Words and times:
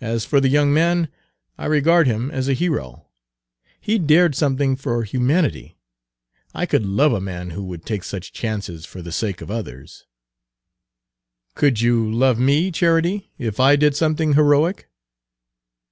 As 0.00 0.24
for 0.24 0.40
the 0.40 0.48
young 0.48 0.74
man, 0.74 1.06
I 1.56 1.66
regard 1.66 2.08
him 2.08 2.28
as 2.32 2.48
a 2.48 2.54
hero. 2.54 3.06
He 3.80 4.00
dared 4.00 4.34
something 4.34 4.74
for 4.74 5.04
humanity. 5.04 5.78
I 6.52 6.66
could 6.66 6.84
love 6.84 7.12
a 7.12 7.20
man 7.20 7.50
who 7.50 7.62
would 7.66 7.86
take 7.86 8.02
such 8.02 8.32
chances 8.32 8.84
for 8.84 9.00
the 9.00 9.12
sake 9.12 9.40
of 9.40 9.48
others." 9.48 10.06
"Could 11.54 11.80
you 11.80 12.10
love 12.12 12.36
me, 12.36 12.72
Charity, 12.72 13.30
if 13.38 13.60
I 13.60 13.76
did 13.76 13.94
something 13.94 14.32
heroic?" 14.34 14.90